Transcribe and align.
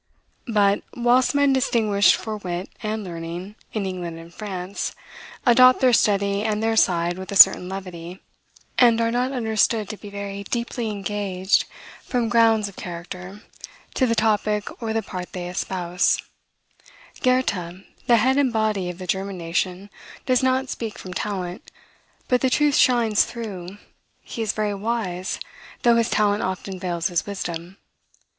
But, 0.47 0.81
whilst 0.97 1.35
men 1.35 1.53
distinguished 1.53 2.15
for 2.15 2.37
wit 2.37 2.69
and 2.81 3.03
learning, 3.03 3.53
in 3.71 3.85
England 3.85 4.17
and 4.17 4.33
France, 4.33 4.95
adopt 5.45 5.79
their 5.79 5.93
study 5.93 6.41
and 6.41 6.63
their 6.63 6.75
side 6.75 7.19
with 7.19 7.31
a 7.31 7.35
certain 7.35 7.69
levity, 7.69 8.19
and 8.79 8.99
are 8.99 9.11
not 9.11 9.31
understood 9.31 9.87
to 9.89 9.97
be 9.97 10.09
very 10.09 10.43
deeply 10.43 10.89
engaged, 10.89 11.65
from 12.03 12.29
grounds 12.29 12.67
of 12.67 12.75
character, 12.75 13.43
to 13.93 14.07
the 14.07 14.15
topic 14.15 14.81
or 14.81 14.91
the 14.91 15.03
part 15.03 15.33
they 15.33 15.47
espouse, 15.47 16.17
Goethe, 17.21 17.83
the 18.07 18.17
head 18.17 18.37
and 18.37 18.51
body 18.51 18.89
of 18.89 18.97
the 18.97 19.05
German 19.05 19.37
nation, 19.37 19.91
does 20.25 20.41
not 20.41 20.67
speak 20.67 20.97
from 20.97 21.13
talent, 21.13 21.71
but 22.27 22.41
the 22.41 22.49
truth 22.49 22.73
shines 22.75 23.23
through: 23.23 23.77
he 24.23 24.41
is 24.41 24.51
very 24.51 24.73
wise, 24.73 25.39
though 25.83 25.97
his 25.97 26.09
talent 26.09 26.41
often 26.41 26.79
veils 26.79 27.09
his 27.09 27.27
wisdom. 27.27 27.77